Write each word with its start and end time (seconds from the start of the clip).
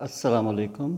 السلام 0.00 0.48
علیکم۔ 0.48 0.96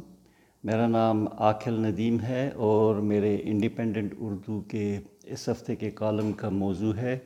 میرا 0.64 0.86
نام 0.86 1.26
عاقل 1.38 1.86
ندیم 1.86 2.20
ہے 2.20 2.50
اور 2.54 2.94
میرے 2.94 3.38
انڈیپینڈنٹ 3.42 4.14
اردو 4.18 4.60
کے 4.60 5.00
اس 5.24 5.48
ہفتے 5.48 5.76
کے 5.76 5.90
کالم 5.90 6.32
کا 6.32 6.48
موضوع 6.48 6.94
ہے 6.94 7.18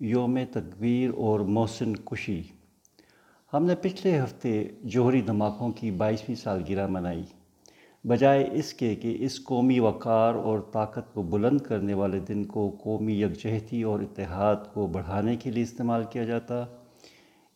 یوم 0.00 0.38
تکبیر 0.52 1.10
اور 1.16 1.40
محسن 1.40 1.96
کشی۔ 1.96 2.42
ہم 3.52 3.64
نے 3.64 3.74
پچھلے 3.74 4.20
ہفتے 4.20 4.64
جوہری 4.82 5.20
دھماکوں 5.20 5.72
کی 5.72 5.90
بائیسویں 5.90 6.36
سالگرہ 6.36 6.86
منائی۔ 6.86 7.24
بجائے 8.04 8.48
اس 8.52 8.74
کے 8.74 8.94
کہ 8.94 9.16
اس 9.20 9.44
قومی 9.44 9.78
وقار 9.78 10.34
اور 10.34 10.58
طاقت 10.72 11.14
کو 11.14 11.22
بلند 11.22 11.60
کرنے 11.60 11.94
والے 11.94 12.18
دن 12.18 12.44
کو 12.44 12.76
قومی 12.82 13.22
یکجہتی 13.22 13.82
اور 13.82 14.00
اتحاد 14.00 14.56
کو 14.74 14.86
بڑھانے 14.86 15.36
کے 15.36 15.50
لیے 15.50 15.62
استعمال 15.62 16.02
کیا 16.10 16.24
جاتا، 16.24 16.64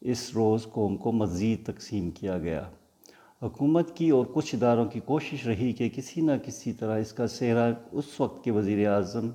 اس 0.01 0.31
روز 0.35 0.65
قوم 0.65 0.97
کو 0.97 1.13
مزید 1.13 1.67
تقسیم 1.67 2.11
کیا 2.11 2.39
گیا۔ 2.39 2.71
حکومت 3.43 3.97
کی 3.97 4.11
اور 4.11 4.27
کچھ 4.33 4.55
اداروں 4.55 4.85
کی 4.85 5.01
کوشش 5.01 5.47
رہی 5.47 5.73
کہ 5.73 5.89
کسی 5.89 6.21
نہ 6.21 6.33
کسی 6.45 6.73
طرح 6.73 6.99
اس 6.99 7.13
کا 7.13 7.27
سہرا 7.27 7.71
اس 7.93 8.21
وقت 8.21 8.45
کے 8.45 8.51
وزیر 8.51 8.89
اعظم 8.89 9.31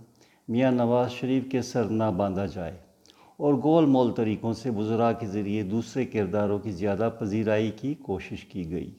میاں 0.48 0.72
نواز 0.72 1.12
شریف 1.12 1.44
کے 1.52 1.62
سر 1.62 1.84
نہ 1.84 2.04
باندھا 2.18 2.46
جائے 2.46 2.78
اور 3.38 3.54
گول 3.54 3.86
مول 3.86 4.12
طریقوں 4.12 4.54
سے 4.54 4.70
وزراء 4.70 5.12
کے 5.20 5.28
ذریعے 5.28 5.64
دوسرے 5.64 6.06
کرداروں 6.06 6.60
کی 6.60 6.72
زیادہ 6.72 7.10
پذیرائی 7.20 7.72
کی 7.72 7.94
کوشش 7.94 8.46
کی 8.46 8.72
گئی۔ 8.72 8.92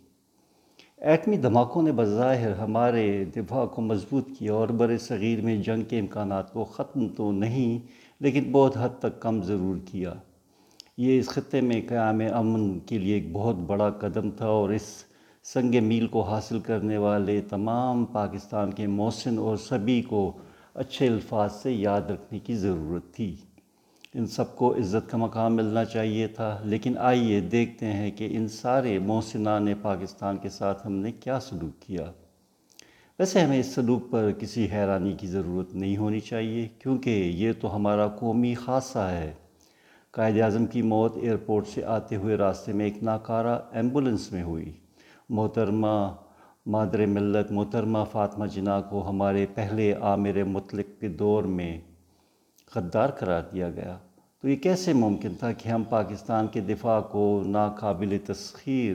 ایٹمی 0.97 1.37
دھماکوں 1.37 1.83
نے 1.83 1.93
بظاہر 1.93 2.53
ہمارے 2.53 3.25
دفاع 3.37 3.67
کو 3.67 3.83
مضبوط 3.83 4.29
کیا 4.39 4.53
اور 4.53 4.69
بر 4.69 4.99
صغیر 4.99 5.41
میں 5.41 5.57
جنگ 5.57 5.83
کے 5.85 5.99
امکانات 5.99 6.53
کو 6.53 6.65
ختم 6.65 7.09
تو 7.09 7.33
نہیں 7.33 7.79
لیکن 8.21 8.53
بہت 8.53 8.77
حد 8.77 8.99
تک 8.99 9.21
کم 9.21 9.43
ضرور 9.43 9.77
کیا۔ 9.85 10.15
یہ 10.99 11.19
اس 11.19 11.29
خطے 11.29 11.61
میں 11.61 11.81
قیام 11.89 12.21
امن 12.35 12.79
کے 12.79 12.99
لیے 12.99 13.15
ایک 13.15 13.33
بہت 13.33 13.57
بڑا 13.57 13.91
قدم 13.91 14.31
تھا 14.31 14.47
اور 14.47 14.71
اس 14.71 15.05
سنگ 15.45 15.75
میل 15.83 16.07
کو 16.07 16.21
حاصل 16.21 16.61
کرنے 16.61 16.97
والے 16.97 17.41
تمام 17.41 18.05
پاکستان 18.05 18.71
کے 18.71 18.87
محسن 18.87 19.39
اور 19.39 19.57
سبھی 19.57 20.03
کو 20.03 20.33
اچھے 20.75 21.07
الفاظ 21.07 21.53
سے 21.53 21.73
یاد 21.73 22.01
رکھنے 22.01 22.39
کی 22.39 22.55
ضرورت 22.55 23.15
تھی۔ 23.15 23.37
ان 24.15 24.27
سب 24.27 24.57
کو 24.57 24.75
عزت 24.75 25.11
کا 25.11 25.17
مقام 25.17 25.57
ملنا 25.57 25.85
چاہیے 25.85 26.27
تھا، 26.27 26.61
لیکن 26.65 26.99
آئیے 26.99 27.41
دیکھتے 27.41 27.87
ہیں 27.87 28.11
کہ 28.11 28.29
ان 28.31 28.49
سارے 28.49 28.99
محسنان 28.99 29.69
پاکستان 29.83 30.37
کے 30.37 30.49
ساتھ 30.49 30.87
ہم 30.87 30.93
نے 30.93 31.13
کیا 31.13 31.41
سلوک 31.41 31.83
کیا۔ 31.83 32.13
ویسے 33.19 33.41
ہمیں 33.41 33.61
اس 33.61 33.67
سلوک 33.67 34.11
پر 34.11 34.31
کسی 34.39 34.69
حیرانی 34.73 35.13
کی 35.13 35.27
ضرورت 35.27 35.75
نہیں 35.75 35.97
ہونی 35.97 36.21
چاہیے، 36.21 36.69
کیونکہ 36.79 37.11
یہ 37.11 37.53
تو 37.61 37.77
ہمارا 37.77 38.09
قومی 38.09 38.55
خاصہ 38.55 38.99
ہے۔ 38.99 39.33
قائد 40.11 40.41
اعظم 40.41 40.67
کی 40.67 40.83
موت 40.83 41.17
ایئرپورٹ 41.17 41.67
سے 41.67 41.85
آتے 41.85 42.17
ہوئے 42.17 42.37
راستے 42.37 42.73
میں 42.73 42.85
ایک 42.85 43.03
ناکارہ 43.03 43.59
ایمبولنس 43.73 44.33
میں 44.33 44.43
ہوئی۔ 44.43 44.73
محترمہ 45.29 46.15
مادر 46.67 47.07
ملت، 47.07 47.53
محترمہ 47.53 47.99
فاطمہ 48.13 48.47
جناح 48.47 48.81
کو 48.81 49.09
ہمارے 49.09 49.47
پہلے 49.55 49.93
عامر 49.93 50.45
مطلق 50.45 51.01
کے 51.01 51.09
دور 51.09 51.43
میں 51.43 51.81
غدار 52.77 53.09
قرار 53.09 53.43
دیا 53.53 53.71
گیا۔ 53.71 53.99
تو 54.43 54.49
یہ 54.49 54.57
کیسے 54.57 54.93
ممکن 54.93 55.35
تھا 55.39 55.53
کہ 55.53 55.69
ہم 55.69 55.85
پاکستان 55.85 56.47
کے 56.47 56.61
دفاع 56.61 57.01
کو 57.01 57.43
ناقابل 57.47 58.17
تسخیر 58.27 58.95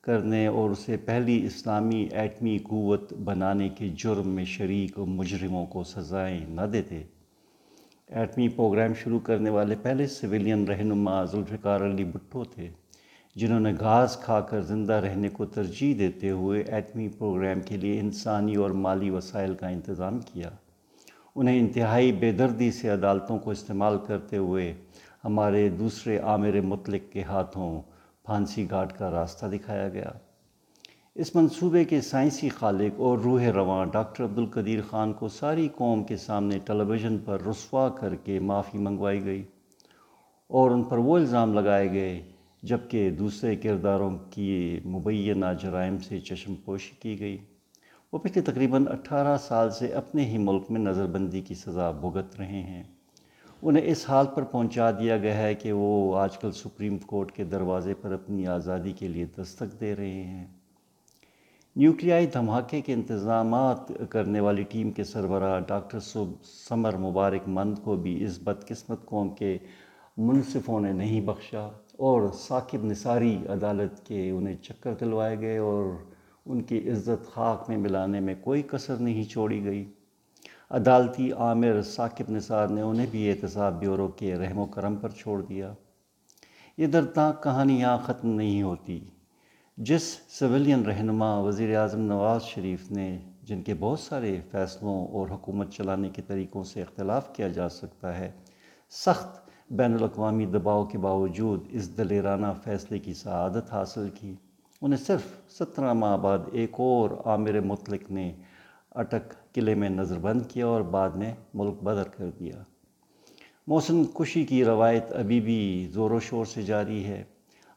کرنے 0.00 0.46
اور 0.46 0.70
اسے 0.70 0.96
پہلی 0.96 1.46
اسلامی 1.46 2.08
ایٹمی 2.12 2.58
قوت 2.58 3.12
بنانے 3.12 3.68
کے 3.68 3.88
جرم 3.88 4.28
میں 4.28 4.44
شریک 4.44 4.98
و 4.98 5.06
مجرموں 5.06 5.66
کو 5.66 5.84
سزائیں 5.84 6.40
نہ 6.48 6.60
دیتے؟ 6.60 7.02
ایٹمی 8.08 8.48
پروگرام 8.48 8.94
شروع 8.94 9.18
کرنے 9.18 9.50
والے 9.50 9.74
پہلے 9.82 10.06
سویلین 10.06 10.64
رہنما 10.64 11.24
ذوالفقار 11.24 11.80
علی 11.80 12.04
بھٹو 12.04 12.44
تھے، 12.44 12.68
جنہوں 13.36 13.60
نے 13.60 13.72
گھاس 13.80 14.16
کھا 14.16 14.40
کر 14.40 14.60
زندہ 14.60 14.92
رہنے 14.92 15.28
کو 15.28 15.46
ترجیح 15.46 15.94
دیتے 15.98 16.30
ہوئے 16.30 16.60
ایٹمی 16.60 17.08
پروگرام 17.08 17.60
کے 17.60 17.76
لیے 17.76 18.00
انسانی 18.00 18.54
اور 18.54 18.70
مالی 18.70 19.10
وسائل 19.10 19.54
کا 19.54 19.68
انتظام 19.68 20.18
کیا۔ 20.18 20.50
انہیں 21.36 21.60
انتہائی 21.60 22.12
بے 22.12 22.32
دردی 22.32 22.70
سے 22.70 22.88
عدالتوں 22.88 23.38
کو 23.38 23.50
استعمال 23.50 23.98
کرتے 24.06 24.36
ہوئے 24.36 24.74
ہمارے 25.24 25.68
دوسرے 25.68 26.18
عامر 26.18 26.60
مطلق 26.60 27.12
کے 27.12 27.22
ہاتھوں 27.22 27.82
پھانسی 28.24 28.70
گھاٹ 28.70 28.98
کا 28.98 29.10
راستہ 29.10 29.46
دکھایا 29.46 29.88
گیا۔ 29.88 30.10
اس 31.14 31.34
منصوبے 31.34 31.84
کے 31.84 32.00
سائنسی 32.00 32.48
خالق 32.48 33.00
اور 33.00 33.18
روح 33.18 33.42
رواں 33.54 33.86
ڈاکٹر 33.86 34.24
عبدالقدیر 34.24 34.78
خان 34.90 35.12
کو 35.12 35.28
ساری 35.28 35.68
قوم 35.76 36.04
کے 36.04 36.16
سامنے 36.16 36.58
ٹیلی 36.58 36.84
ویژن 36.84 37.18
پر 37.18 37.40
رسوا 37.40 37.88
کر 37.88 38.14
کے 38.14 38.40
معافی 38.40 38.78
منگوائی 38.78 39.24
گئی 39.24 39.42
اور 40.46 40.70
ان 40.70 40.82
پر 40.82 40.98
وہ 40.98 41.16
الزام 41.16 41.54
لگائے 41.54 41.90
گئے 41.92 42.22
جبکہ 42.62 43.10
دوسرے 43.10 43.56
کرداروں 43.56 44.18
کی 44.30 44.80
مبینہ 44.84 45.46
جرائم 45.62 45.98
سے 45.98 46.20
چشم 46.20 46.54
پوشی 46.54 46.96
کی 47.00 47.20
گئی۔ 47.20 47.38
وہ 48.12 48.18
پچھلے 48.18 48.42
تقریباً 48.42 48.84
اٹھارہ 48.88 49.36
سال 49.38 49.70
سے 49.70 49.86
اپنے 49.86 50.24
ہی 50.24 50.38
ملک 50.38 50.62
میں 50.70 50.80
نظر 50.80 51.06
بندی 51.06 51.40
کی 51.40 51.54
سزا 51.54 51.90
بھگت 51.90 52.40
رہے 52.40 52.62
ہیں۔ 52.62 52.82
انہیں 53.62 53.86
اس 53.86 54.04
حال 54.08 54.26
پر 54.34 54.42
پہنچا 54.42 54.90
دیا 54.90 55.16
گیا 55.16 55.36
ہے 55.36 55.54
کہ 55.54 55.72
وہ 55.72 56.16
آج 56.16 56.38
کل 56.38 56.52
سپریم 56.52 56.98
کورٹ 56.98 57.32
کے 57.32 57.44
دروازے 57.44 57.94
پر 57.94 58.12
اپنی 58.12 58.46
آزادی 58.46 58.92
کے 58.92 59.08
لیے 59.08 59.26
دستک 59.38 59.80
دے 59.80 59.96
رہے 59.96 60.22
ہیں۔ 60.22 60.46
نیوکلیائی 61.76 62.26
دھماکے 62.26 62.80
کے 62.80 62.92
انتظامات 62.92 63.92
کرنے 64.10 64.40
والی 64.40 64.62
ٹیم 64.62 64.90
کے 64.90 65.04
سربراہ 65.04 65.60
ڈاکٹر 65.60 65.98
سمر 66.68 66.96
مبارک 66.96 67.48
مند 67.48 67.78
کو 67.84 67.96
بھی 67.96 68.24
اس 68.24 68.38
بدقسمت 68.42 69.04
قوم 69.04 69.34
کے 69.34 69.58
منصفوں 70.16 70.80
نے 70.80 70.92
نہیں 70.92 71.20
بخشا 71.20 71.66
اور 71.92 72.22
ثاقب 72.38 72.84
نثاری 72.84 73.38
عدالت 73.48 74.06
کے 74.06 74.30
انہیں 74.30 74.56
چکر 74.62 74.94
دلوائے 74.94 75.38
گئے 75.40 75.58
اور 75.58 75.84
ان 76.46 76.62
کی 76.62 76.90
عزت 76.90 77.34
خاک 77.34 77.68
میں 77.68 77.76
ملانے 77.76 78.20
میں 78.20 78.34
کوئی 78.40 78.62
کثر 78.62 78.96
نہیں 78.96 79.24
چھوڑی 79.24 79.64
گئی۔ 79.64 79.92
عدالتی 80.70 81.32
عامر 81.32 81.82
ثاقب 81.82 82.30
نثار 82.30 82.68
نے 82.68 82.80
انہیں 82.80 83.06
بھی 83.10 83.30
احتساب 83.30 83.80
بیورو 83.80 84.08
کے 84.08 84.34
رحم 84.34 84.58
و 84.58 84.66
کرم 84.66 84.96
پر 84.96 85.08
چھوڑ 85.08 85.42
دیا۔ 85.42 85.74
یہ 86.78 86.86
دردناک 86.86 87.42
کہانی 87.42 87.80
یہاں 87.80 87.98
ختم 87.98 88.28
نہیں 88.28 88.62
ہوتی۔ 88.62 89.00
جس 89.76 90.02
سویلین 90.28 90.82
رہنما 90.82 91.38
وزیر 91.40 91.76
اعظم 91.76 92.00
نواز 92.00 92.42
شریف 92.42 92.90
نے 92.90 93.18
جن 93.42 93.62
کے 93.62 93.74
بہت 93.80 94.00
سارے 94.00 94.40
فیصلوں 94.50 95.08
اور 95.08 95.28
حکومت 95.28 95.72
چلانے 95.72 96.08
کے 96.08 96.22
طریقوں 96.22 96.64
سے 96.64 96.82
اختلاف 96.82 97.32
کیا 97.32 97.48
جا 97.48 97.68
سکتا 97.68 98.18
ہے، 98.18 98.30
سخت 98.90 99.50
بین 99.70 99.94
الاقوامی 99.94 100.46
دباؤ 100.46 100.84
کے 100.84 100.98
باوجود 100.98 101.66
اس 101.70 101.96
دلیرانہ 101.96 102.46
فیصلے 102.64 102.98
کی 102.98 103.14
سعادت 103.14 103.72
حاصل 103.72 104.08
کی۔ 104.20 104.34
انہیں 104.82 105.04
صرف 105.04 105.52
سترہ 105.52 105.92
ماہ 105.92 106.16
بعد 106.16 106.38
ایک 106.52 106.70
اور 106.72 107.10
عامر 107.24 107.60
مطلق 107.60 108.10
نے 108.10 108.32
اٹک 108.90 109.54
قلعے 109.54 109.74
میں 109.74 109.88
نظر 109.88 110.18
بند 110.18 110.42
کیا 110.48 110.66
اور 110.66 110.80
بعد 110.80 111.10
میں 111.10 111.34
ملک 111.54 111.82
بدر 111.82 112.08
کر 112.08 112.30
دیا۔ 112.38 112.62
موسم 113.66 114.04
کشی 114.04 114.44
کی 114.44 114.64
روایت 114.64 115.12
ابھی 115.12 115.40
بھی 115.40 115.88
زور 115.90 116.10
و 116.10 116.20
شور 116.20 116.44
سے 116.44 116.62
جاری 116.62 117.04
ہے۔ 117.04 117.24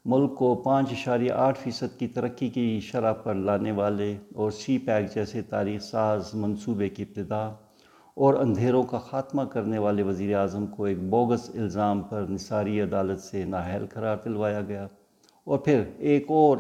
ملک 0.09 0.35
کو 0.35 0.55
پانچ 0.55 0.87
اشاریہ 0.91 1.31
آٹھ 1.31 1.59
فیصد 1.59 1.99
کی 1.99 2.07
ترقی 2.07 2.49
کی 2.49 2.79
شرح 2.79 3.13
پر 3.13 3.33
لانے 3.33 3.71
والے 3.71 4.17
اور 4.35 4.51
سی 4.51 4.77
پیک 4.77 5.15
جیسے 5.15 5.41
تاریخ 5.41 5.81
ساز 5.81 6.29
منصوبے 6.33 6.89
کی 6.89 7.03
ابتدا 7.03 7.47
اور 8.13 8.33
اندھیروں 8.33 8.83
کا 8.83 8.97
خاتمہ 8.97 9.41
کرنے 9.41 9.77
والے 9.77 10.03
وزیر 10.03 10.37
اعظم 10.37 10.67
کو 10.67 10.83
ایک 10.83 11.09
بوگس 11.09 11.49
الزام 11.49 12.01
پر 12.01 12.25
نثاری 12.29 12.81
عدالت 12.81 13.19
سے 13.19 13.45
نااہل 13.45 13.85
قرار 13.93 14.17
دلوایا 14.25 14.61
گیا۔ 14.61 14.87
اور 15.43 15.57
پھر 15.57 15.83
ایک 15.97 16.25
اور 16.27 16.57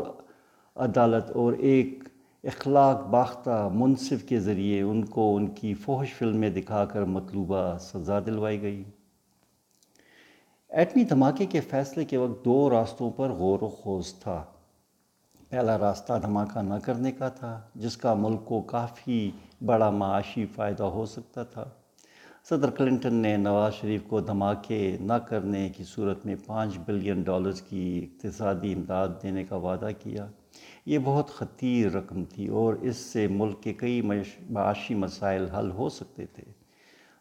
عدالت 0.75 1.31
اور 1.31 1.53
ایک 1.53 2.03
اخلاق 2.43 3.07
باختہ 3.07 3.69
منصف 3.73 4.23
کے 4.23 4.39
ذریعے 4.39 4.81
ان 4.81 5.05
کو 5.05 5.35
ان 5.35 5.47
کی 5.47 5.73
فوش 5.73 6.13
فلمیں 6.13 6.49
دکھا 6.49 6.85
کر 6.85 7.03
مطلوبہ 7.03 7.77
سزا 7.79 8.19
دلوائی 8.19 8.61
گئی۔ 8.61 8.83
ایٹمی 10.69 11.03
دھماکے 11.03 11.45
کے 11.45 11.59
فیصلے 11.59 12.05
کے 12.05 12.17
وقت 12.17 12.45
دو 12.45 12.69
راستوں 12.69 13.11
پر 13.11 13.29
غور 13.29 13.61
و 13.61 13.69
خوض 13.69 14.13
تھا۔ 14.13 14.43
پہلا 15.49 15.77
راستہ 15.77 16.13
دھماکہ 16.21 16.61
نہ 16.61 16.73
کرنے 16.83 17.11
کا 17.11 17.29
تھا، 17.29 17.61
جس 17.75 17.97
کا 17.97 18.13
ملک 18.13 18.45
کو 18.45 18.61
کافی 18.61 19.31
بڑا 19.65 19.89
معاشی 19.89 20.45
فائدہ 20.45 20.83
ہو 20.83 21.05
سکتا 21.05 21.43
تھا۔ 21.43 21.65
صدر 22.49 22.69
کلنٹن 22.69 23.13
نے 23.13 23.37
نواز 23.37 23.73
شریف 23.73 24.01
کو 24.07 24.21
دھماکے 24.21 24.97
نہ 24.99 25.13
کرنے 25.13 25.69
کی 25.69 25.83
صورت 25.83 26.25
میں 26.25 26.35
پانچ 26.45 26.77
بلین 26.85 27.21
ڈالرز 27.21 27.61
کی 27.61 28.05
اقتصادی 28.05 28.73
امداد 28.73 29.07
دینے 29.23 29.43
کا 29.43 29.55
وعدہ 29.55 29.89
کیا۔ 29.99 30.27
یہ 30.85 30.99
بہت 31.03 31.29
خطیر 31.29 31.91
رقم 31.91 32.23
تھی 32.23 32.47
اور 32.47 32.73
اس 32.73 32.95
سے 32.95 33.27
ملک 33.27 33.63
کے 33.63 33.73
کئی 33.73 34.01
معاشی 34.49 34.93
مسائل 34.93 35.49
حل 35.49 35.71
ہو 35.71 35.89
سکتے 35.89 36.25
تھے۔ 36.25 36.56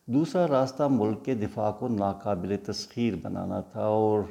دوسرا 0.09 0.47
راستہ 0.49 0.83
ملک 0.91 1.25
کے 1.25 1.35
دفاع 1.35 1.73
کو 1.73 1.89
ناقابل 1.89 2.57
تسخیر 2.67 3.15
بنانا 3.23 3.61
تھا 3.61 3.85
اور 3.85 4.23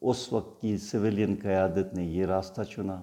اس 0.00 0.32
وقت 0.32 0.60
کی 0.60 0.78
سویلین 0.78 1.34
قیادت 1.42 1.94
نے 1.94 2.04
یہ 2.04 2.26
راستہ 2.26 2.62
چنا۔ 2.62 3.02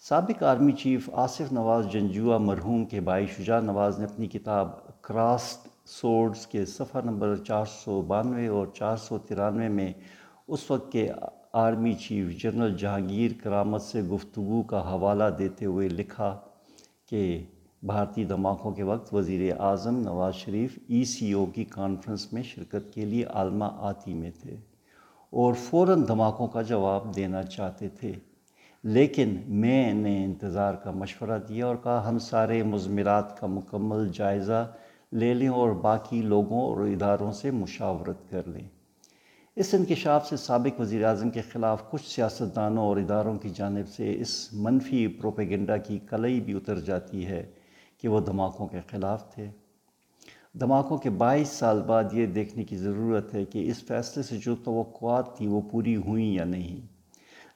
سابق 0.00 0.42
آرمی 0.42 0.72
چیف 0.72 1.10
آصف 1.12 1.52
نواز 1.52 1.86
جنجوہ 1.92 2.38
مرحوم 2.38 2.84
کے 2.84 3.00
بھائی 3.00 3.26
شجاع 3.26 3.60
نواز 3.60 3.98
نے 3.98 4.04
اپنی 4.04 4.26
کتاب 4.26 4.68
کراسٹ 5.02 5.68
سورڈز 5.86 6.46
کے 6.46 6.64
صفحہ 6.66 7.00
نمبر 7.04 7.36
چار 7.36 7.64
سو 7.64 8.02
بانوے 8.02 8.46
اور 8.46 8.66
چار 8.66 8.96
سو 8.96 9.18
ترانوے 9.18 9.68
میں 9.68 9.92
اس 10.48 10.70
وقت 10.70 10.92
کے 10.92 11.08
آرمی 11.52 11.94
چیف 11.94 12.42
جنرل 12.42 12.76
جہانگیر 12.76 13.30
کرامت 13.42 13.82
سے 13.82 14.02
گفتگو 14.02 14.62
کا 14.62 14.92
حوالہ 14.92 15.24
دیتے 15.38 15.64
ہوئے 15.64 15.88
لکھا 15.88 16.38
کہ 17.08 17.44
بھارتی 17.84 18.24
دھماکوں 18.24 18.70
کے 18.70 18.82
وقت 18.82 19.14
وزیر 19.14 19.60
اعظم 19.60 20.00
نواز 20.00 20.34
شریف 20.34 20.78
ای 20.88 21.04
سی 21.04 21.32
او 21.32 21.46
کی 21.46 21.64
کانفرنس 21.64 22.32
میں 22.32 22.42
شرکت 22.42 22.94
کے 22.94 23.04
لیے 23.04 23.24
عالمہ 23.24 23.64
آتی 23.78 24.14
میں 24.14 24.30
تھے 24.42 24.56
اور 25.30 25.54
فوراً 25.54 26.02
دھماکوں 26.08 26.46
کا 26.46 26.62
جواب 26.62 27.16
دینا 27.16 27.42
چاہتے 27.42 27.88
تھے۔ 27.88 28.12
لیکن 28.84 29.36
میں 29.46 29.94
نے 29.94 30.24
انتظار 30.24 30.74
کا 30.74 30.90
مشورہ 30.90 31.38
دیا 31.48 31.66
اور 31.66 31.76
کہا، 31.76 32.08
ہم 32.08 32.18
سارے 32.18 32.62
مضمرات 32.62 33.40
کا 33.40 33.46
مکمل 33.46 34.08
جائزہ 34.12 34.72
لے 35.12 35.34
لیں 35.34 35.48
اور 35.48 35.70
باقی 35.70 36.22
لوگوں 36.22 36.60
اور 36.60 36.86
اداروں 36.86 37.32
سے 37.32 37.50
مشاورت 37.50 38.30
کر 38.30 38.42
لیں۔ 38.46 38.68
اس 39.56 39.74
انکشاف 39.74 40.28
سے 40.28 40.36
سابق 40.36 40.80
وزیر 40.80 41.04
اعظم 41.04 41.30
کے 41.30 41.42
خلاف 41.52 41.90
کچھ 41.90 42.14
سیاستدانوں 42.14 42.84
اور 42.84 42.96
اداروں 42.96 43.38
کی 43.38 43.48
جانب 43.48 43.88
سے 43.88 44.20
اس 44.20 44.48
منفی 44.52 45.06
پروپیگنڈا 45.06 45.76
کی 45.76 45.98
کلئی 45.98 46.40
بھی 46.40 46.52
اتر 46.52 46.80
جاتی 46.80 47.26
ہے۔ 47.26 47.46
کہ 47.98 48.08
وہ 48.08 48.20
دھماکوں 48.20 48.66
کے 48.66 48.80
خلاف 48.90 49.34
تھے۔ 49.34 49.50
دھماکوں 50.60 50.98
کے 50.98 51.10
بائیس 51.10 51.48
سال 51.48 51.82
بعد 51.82 52.04
یہ 52.12 52.26
دیکھنے 52.26 52.64
کی 52.64 52.76
ضرورت 52.76 53.34
ہے 53.34 53.44
کہ 53.44 53.70
اس 53.70 53.84
فیصلے 53.84 54.22
سے 54.22 54.36
جو 54.36 54.56
توقعات 54.56 55.36
تھی 55.36 55.46
وہ 55.46 55.60
پوری 55.60 55.96
ہوئیں 55.96 56.34
یا 56.34 56.44
نہیں۔ 56.44 56.80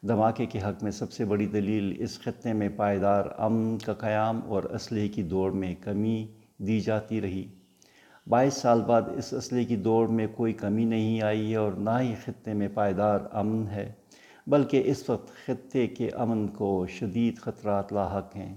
دھماکے 0.07 0.47
کے 0.47 0.59
حق 0.59 0.83
میں 0.83 0.91
سب 0.91 1.13
سے 1.13 1.25
بڑی 1.25 1.47
دلیل 1.47 1.95
اس 1.99 2.21
خطے 2.21 2.53
میں 2.53 2.69
پائیدار 2.77 3.25
امن 3.39 3.79
کا 3.79 3.95
قیام 3.95 4.41
اور 4.47 4.63
اسلحے 4.63 5.09
کی 5.09 5.23
دوڑ 5.23 5.53
میں 5.53 5.75
کمی 5.75 6.27
دی 6.59 6.81
جاتی 6.81 7.21
رہی۔ 7.21 7.49
بائیس 8.29 8.55
سال 8.55 8.83
بعد 8.83 9.03
اس 9.17 9.33
اسلحے 9.33 9.65
کی 9.65 9.77
دوڑ 9.77 10.09
میں 10.09 10.27
کوئی 10.37 10.53
کمی 10.53 10.85
نہیں 10.85 11.23
آئی 11.23 11.51
ہے 11.51 11.57
اور 11.57 11.73
نہ 11.73 11.91
ہی 12.01 12.15
خطے 12.25 12.53
میں 12.53 12.69
پائیدار 12.75 13.21
امن 13.33 13.67
ہے، 13.69 13.93
بلکہ 14.47 14.83
اس 14.85 15.11
وقت 15.11 15.31
خطے 15.47 15.87
کے 15.87 16.11
امن 16.11 16.49
کو 16.49 16.87
شدید 16.87 17.39
خطرات 17.39 17.93
لاحق 17.93 18.37
ہیں۔ 18.37 18.55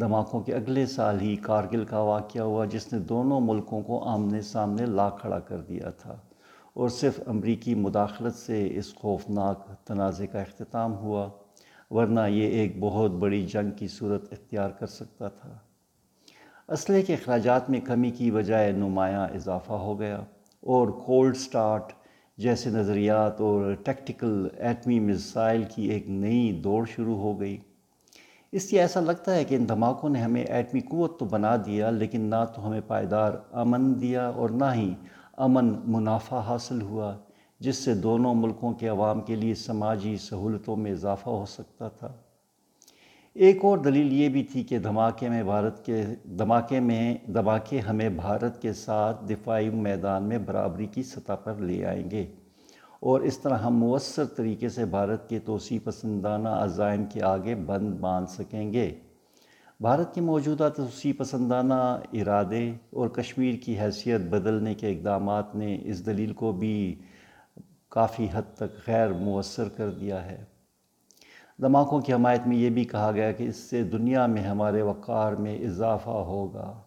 دھماکوں 0.00 0.40
کے 0.40 0.54
اگلے 0.54 0.86
سال 0.86 1.20
ہی 1.20 1.36
کارگل 1.36 1.84
کا 1.84 1.98
واقعہ 1.98 2.42
ہوا 2.42 2.64
جس 2.64 2.92
نے 2.92 2.98
دونوں 2.98 3.40
ملکوں 3.40 3.82
کو 3.82 4.04
آمنے 4.04 4.40
سامنے 4.40 4.86
لا 4.86 5.10
کھڑا 5.10 5.38
کر 5.38 5.60
دیا 5.60 5.90
تھا۔ 5.90 6.16
اور 6.74 6.88
صرف 6.88 7.20
امریکی 7.26 7.74
مداخلت 7.74 8.34
سے 8.34 8.68
اس 8.76 8.94
خوفناک 8.94 9.86
تنازع 9.86 10.24
کا 10.24 10.40
اختتام 10.40 10.94
ہوا، 10.94 11.28
ورنہ 11.90 12.20
یہ 12.28 12.46
ایک 12.46 12.76
بہت 12.80 13.10
بڑی 13.10 13.46
جنگ 13.46 13.70
کی 13.70 13.88
صورت 13.88 14.32
اختیار 14.32 14.70
کر 14.70 14.86
سکتا 14.86 15.28
تھا۔ 15.28 15.58
اسلحے 16.68 17.02
کے 17.02 17.14
اخراجات 17.14 17.70
میں 17.70 17.80
کمی 17.80 18.10
کی 18.10 18.30
بجائے 18.30 18.72
نمایاں 18.72 19.28
اضافہ 19.34 19.72
ہو 19.72 20.00
گیا 20.00 20.16
اور 20.60 20.88
کولڈ 20.88 21.36
سٹارٹ 21.36 21.92
جیسے 22.38 22.70
نظریات 22.70 23.40
اور 23.40 23.74
ٹیکٹیکل 23.84 24.48
ایٹمی 24.58 25.00
میزائل 25.00 25.64
کی 25.74 25.82
ایک 25.82 26.08
نئی 26.08 26.60
دوڑ 26.64 26.84
شروع 26.96 27.16
ہو 27.16 27.40
گئی۔ 27.40 27.58
اس 28.56 28.72
لیے 28.72 28.80
ایسا 28.80 29.00
لگتا 29.00 29.34
ہے 29.34 29.44
کہ 29.44 29.54
ان 29.54 29.68
دھماکوں 29.68 30.08
نے 30.08 30.20
ہمیں 30.20 30.44
ایٹمی 30.44 30.80
قوت 30.80 31.18
تو 31.18 31.24
بنا 31.24 31.56
دیا، 31.56 31.90
لیکن 31.90 32.20
نہ 32.20 32.44
تو 32.54 32.66
ہمیں 32.66 32.80
پائیدار 32.86 33.32
امن 33.52 34.00
دیا 34.00 34.28
اور 34.28 34.50
نہ 34.50 34.64
ہی 34.74 34.94
امن 35.36 35.74
منافع 35.84 36.40
حاصل 36.40 36.82
ہوا، 36.82 37.16
جس 37.60 37.76
سے 37.76 37.94
دونوں 37.94 38.34
ملکوں 38.34 38.72
کے 38.72 38.88
عوام 38.88 39.20
کے 39.20 39.36
لیے 39.36 39.54
سماجی 39.54 40.16
سہولتوں 40.16 40.76
میں 40.76 40.92
اضافہ 40.92 41.30
ہو 41.30 41.44
سکتا 41.46 41.88
تھا۔ 41.88 42.12
ایک 43.34 43.64
اور 43.64 43.78
دلیل 43.78 44.12
یہ 44.12 44.28
بھی 44.28 44.42
تھی 44.42 44.62
کہ 44.62 44.78
دھماکے 44.78 45.28
میں 45.28 45.42
بھارت 45.42 45.84
کے، 45.86 46.04
دھماکے 46.24 46.80
میں، 46.80 47.14
دھماکے 47.26 47.80
ہمیں 47.80 48.08
بھارت 48.08 48.62
کے 48.62 48.72
ساتھ 48.72 49.28
دفاعی 49.28 49.70
میدان 49.70 50.22
میں 50.22 50.38
برابری 50.38 50.86
کی 50.86 51.02
سطح 51.02 51.32
پر 51.32 51.54
لے 51.54 51.84
آئیں 51.84 52.10
گے۔ 52.10 52.26
اور 53.04 53.20
اس 53.20 53.38
طرح 53.38 53.58
ہم 53.58 53.76
مؤثر 53.76 54.24
طریقے 54.24 54.68
سے 54.68 54.84
بھارت 54.84 55.28
کے 55.28 55.38
توسیع 55.38 55.78
پسندانہ 55.84 56.48
عزائم 56.48 57.04
کے 57.04 57.22
آگے 57.22 57.54
بند 57.54 57.94
باندھ 57.94 58.30
سکیں 58.30 58.72
گے۔ 58.72 58.94
بھارت 59.80 60.14
کے 60.14 60.20
موجودہ 60.20 60.68
توسیع 60.76 61.12
پسندانہ 61.18 61.98
ارادے 62.12 62.70
اور 62.70 63.08
کشمیر 63.08 63.54
کی 63.64 63.78
حیثیت 63.78 64.20
بدلنے 64.20 64.74
کے 64.74 64.90
اقدامات 64.90 65.54
نے 65.54 65.80
اس 65.84 66.06
دلیل 66.06 66.32
کو 66.32 66.52
بھی 66.52 67.00
کافی 67.88 68.26
حد 68.32 68.56
تک 68.56 68.88
غیر 68.88 69.12
مؤثر 69.12 69.68
کر 69.68 69.90
دیا 69.90 70.26
ہے۔ 70.26 70.44
دھماکوں 71.60 72.00
کی 72.00 72.12
حمایت 72.12 72.46
میں 72.46 72.56
یہ 72.56 72.70
بھی 72.70 72.84
کہا 72.84 73.12
گیا 73.12 73.32
کہ 73.32 73.44
اس 73.44 73.56
سے 73.56 73.82
دنیا 73.82 74.26
میں 74.26 74.42
ہمارے 74.42 74.82
وقار 74.82 75.32
میں 75.32 75.58
اضافہ 75.58 76.10
ہوگا۔ 76.10 76.82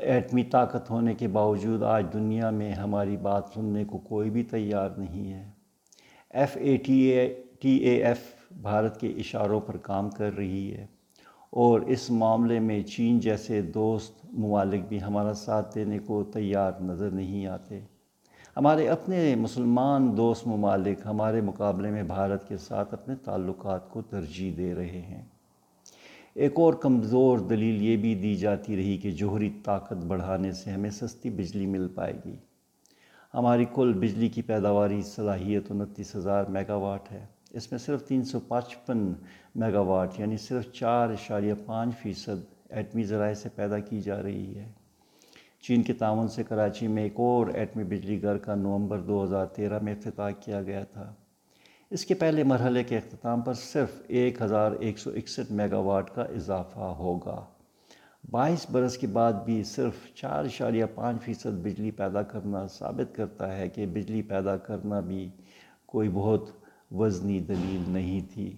ایٹمی 0.00 0.42
طاقت 0.42 0.90
ہونے 0.90 1.14
کے 1.14 1.28
باوجود 1.28 1.82
آج 1.82 2.06
دنیا 2.12 2.50
میں 2.50 2.72
ہماری 2.72 3.16
بات 3.16 3.44
سننے 3.54 3.84
کو 3.84 3.98
کوئی 3.98 4.30
بھی 4.30 4.42
تیار 4.42 4.90
نہیں 4.96 5.32
ہے۔ 5.32 5.50
F 6.30 6.56
A 6.60 6.76
T 6.76 6.92
A 6.92 7.42
T 7.60 7.76
A 7.76 8.04
F 8.04 8.18
Bharat 8.62 9.00
کے 9.00 9.08
اشاروں 9.08 9.60
پر 9.60 9.76
کام 9.76 10.10
کر 10.10 10.36
رہی 10.36 10.74
ہے۔ 10.74 10.86
اور 11.50 11.80
اس 11.80 12.10
معاملے 12.10 12.58
میں 12.58 12.82
چین 12.82 13.20
جیسے 13.20 13.62
دوست 13.62 14.26
ممالک 14.32 14.80
بھی 14.88 15.02
ہمارا 15.02 15.34
ساتھ 15.34 15.74
دینے 15.74 15.98
کو 15.98 16.24
تیار 16.24 16.72
نظر 16.80 17.10
نہیں 17.10 17.46
آتے۔ 17.46 17.80
ہمارے 18.56 18.88
اپنے 18.88 19.34
مسلمان 19.34 20.16
دوست 20.16 20.46
ممالک 20.46 20.98
ہمارے 21.04 21.40
مقابلے 21.40 21.90
میں 21.90 22.02
بھارت 22.02 22.48
کے 22.48 22.56
ساتھ 22.56 22.94
اپنے 22.94 23.14
تعلقات 23.14 23.90
کو 23.90 24.02
ترجیح 24.02 24.52
دے 24.56 24.74
رہے 24.74 25.00
ہیں۔ 25.00 25.31
ایک 26.34 26.52
اور 26.56 26.74
کمزور 26.74 27.38
دلیل 27.38 27.82
یہ 27.82 27.96
بھی 27.96 28.14
دی 28.14 28.34
جاتی 28.34 28.76
رہی 28.76 28.96
کہ 28.96 29.10
جوہری 29.10 29.50
طاقت 29.64 30.04
بڑھانے 30.06 30.52
سے 30.52 30.70
ہمیں 30.70 30.90
سستی 30.90 31.30
بجلی 31.30 31.66
مل 31.66 31.88
پائے 31.88 32.12
گی۔ 32.24 32.36
ہماری 33.34 33.64
کل 33.74 33.92
بجلی 33.92 34.28
کی 34.28 34.42
پیداواری 34.42 35.02
صلاحیت 35.02 35.70
انتیس 35.70 36.16
ہزار 36.16 36.44
میگا 36.44 36.74
واٹ 36.74 37.12
ہے۔ 37.12 37.26
اس 37.50 37.72
میں 37.72 37.78
صرف 37.78 38.04
تین 38.04 38.24
سو 38.24 38.40
پچپن 38.40 39.12
میگا 39.54 39.80
واٹ 39.80 40.20
یعنی 40.20 40.36
صرف 40.36 40.72
چار 40.72 41.08
اشاریہ 41.08 41.54
پانچ 41.66 41.94
فیصد 41.96 42.44
ایٹمی 42.68 43.04
ذرائع 43.04 43.34
سے 43.34 43.48
پیدا 43.48 43.78
کی 43.78 44.00
جا 44.00 44.22
رہی 44.22 44.56
ہے۔ 44.56 44.72
چین 45.62 45.82
کے 45.82 45.92
تعاون 45.92 46.28
سے 46.28 46.42
کراچی 46.42 46.86
میں 46.86 47.02
ایک 47.02 47.14
اور 47.16 47.46
ایٹمی 47.46 47.84
بجلی 47.84 48.22
گھر 48.22 48.38
کا 48.38 48.54
نومبر 48.54 49.00
دو 49.00 49.24
ہزار 49.24 49.46
تیرہ 49.46 49.78
میں 49.82 49.92
افتتاح 49.92 50.30
کیا 50.30 50.62
گیا 50.62 50.84
تھا۔ 50.84 51.14
اس 51.92 52.04
کے 52.06 52.14
پہلے 52.14 52.44
مرحلے 52.44 52.82
کے 52.84 52.96
اختتام 52.96 53.40
پر 53.40 53.54
صرف 53.54 54.00
ایک 54.08 54.42
ہزار 54.42 54.72
ایک 54.72 54.98
سو 54.98 55.10
اکسٹھ 55.10 55.50
میگا 55.52 55.78
واٹ 55.78 56.10
کا 56.10 56.22
اضافہ 56.22 56.94
ہوگا۔ 56.98 57.44
بائیس 58.30 58.64
برس 58.70 58.96
کے 58.98 59.06
بعد 59.06 59.32
بھی 59.44 59.64
صرف 59.64 59.92
چار 60.14 60.44
اشاریہ 60.44 60.84
پانچ 60.94 61.22
فیصد 61.22 61.58
بجلی 61.62 61.90
پیدا 61.90 62.22
کرنا 62.22 62.66
ثابت 62.66 63.14
کرتا 63.14 63.56
ہے 63.56 63.68
کہ 63.68 63.86
بجلی 63.86 64.22
پیدا 64.22 64.56
کرنا 64.56 65.00
بھی 65.00 65.28
کوئی 65.86 66.08
بہت 66.08 66.48
وزنی 66.90 67.38
دلیل 67.40 67.82
نہیں 67.88 68.20
تھی۔ 68.34 68.56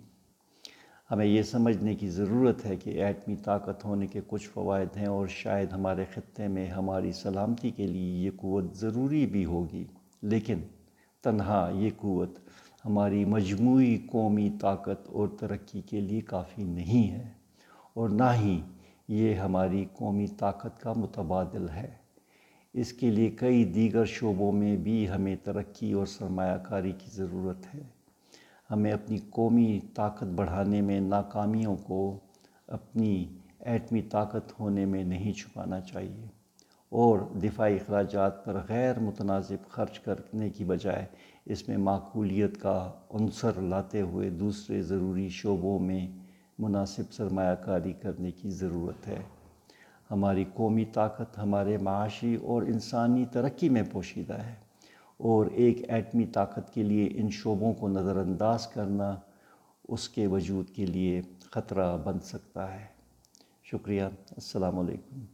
ہمیں 1.11 1.27
یہ 1.27 1.43
سمجھنے 1.43 1.95
کی 1.95 2.11
ضرورت 2.11 2.65
ہے 2.67 2.77
کہ 2.77 2.91
ایٹمی 2.91 3.37
طاقت 3.37 3.85
ہونے 3.85 4.07
کے 4.07 4.21
کچھ 4.27 4.49
فوائد 4.49 4.97
ہیں 4.97 5.07
اور 5.07 5.27
شاید 5.27 5.73
ہمارے 5.73 6.05
خطے 6.15 6.49
میں 6.49 6.69
ہماری 6.69 7.13
سلامتی 7.13 7.71
کے 7.71 7.87
لیے 7.87 8.25
یہ 8.25 8.31
قوت 8.37 8.75
ضروری 8.75 9.27
بھی 9.27 9.45
ہوگی، 9.45 9.85
لیکن 10.23 10.61
تنہا 11.25 11.69
یہ 11.75 11.91
قوت 11.97 12.39
ہماری 12.85 13.25
مجموعی 13.25 13.99
قومی 14.11 14.51
طاقت 14.61 15.09
اور 15.09 15.29
ترقی 15.29 15.81
کے 15.81 16.01
لیے 16.01 16.21
کافی 16.21 16.65
نہیں 16.65 17.11
ہے 17.11 17.31
اور 17.95 18.09
نہ 18.09 18.33
ہی 18.35 18.61
یہ 19.09 19.35
ہماری 19.35 19.85
قومی 19.93 20.27
طاقت 20.27 20.81
کا 20.81 20.93
متبادل 20.93 21.69
ہے۔ 21.69 21.91
اس 22.73 22.93
کے 22.93 23.11
لیے 23.11 23.31
کئی 23.31 23.65
دیگر 23.65 24.05
شعبوں 24.05 24.53
میں 24.53 24.77
بھی 24.77 25.11
ہمیں 25.11 25.37
ترقی 25.37 25.93
اور 25.93 26.07
سرمایہ 26.07 26.57
کاری 26.57 26.93
کی 26.93 27.11
ضرورت 27.15 27.75
ہے۔ 27.75 27.83
ہمیں 28.71 28.93
اپنی 28.93 29.19
قومی 29.31 29.81
طاقت 29.95 30.25
بڑھانے 30.25 30.81
میں 30.81 31.01
ناکامیوں 31.01 31.77
کو 31.77 32.19
اپنی 32.69 33.25
ایٹمی 33.59 34.03
طاقت 34.03 34.61
ہونے 34.61 34.85
میں 34.85 35.05
نہیں 35.05 35.33
چھپانا 35.33 35.81
چاہیے 35.81 36.27
اور 36.89 37.19
دفاعی 37.19 37.75
اخراجات 37.75 38.45
پر 38.45 38.61
غیر 38.69 38.99
متنازب 38.99 39.69
خرچ 39.69 39.99
کرنے 39.99 40.51
کی 40.51 40.65
بجائے 40.65 41.07
اس 41.47 41.69
میں 41.69 41.77
معقولیت 41.77 42.61
کا 42.61 42.93
عنصر 43.15 43.61
لاتے 43.61 44.01
ہوئے 44.01 44.31
دوسرے 44.31 44.83
ضروری 44.83 45.29
شعبوں 45.29 45.79
میں 45.79 46.09
مناسب 46.59 47.13
سرمایہ 47.13 47.55
کاری 47.55 47.93
کرنے 47.93 48.31
کی 48.31 48.51
ضرورت 48.51 49.09
ہے۔ 49.09 49.23
ہماری 50.11 50.45
قومی 50.55 50.85
طاقت 50.85 51.39
ہمارے 51.39 51.79
معاشی 51.79 52.35
اور 52.35 52.63
انسانی 52.63 53.25
ترقی 53.25 53.69
میں 53.69 53.83
پوشیدہ 53.93 54.35
ہے 54.35 54.55
اور 55.17 55.47
ایک 55.47 55.91
ایٹمی 55.91 56.27
طاقت 56.27 56.75
کے 56.75 56.83
لیے 56.83 57.11
ان 57.15 57.31
شعبوں 57.31 57.73
کو 57.75 57.89
نظر 57.89 58.17
انداز 58.17 58.67
کرنا 58.67 59.17
اس 59.89 60.09
کے 60.09 60.27
وجود 60.27 60.71
کے 60.71 60.87
لیے 60.87 61.23
خطرہ 61.41 61.97
بن 61.97 62.21
سکتا 62.21 62.81
ہے۔ 62.81 62.87
شکریہ۔ 63.65 64.03
السلام 64.03 64.79
علیکم۔ 64.79 65.34